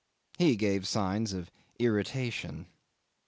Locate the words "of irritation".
1.31-2.65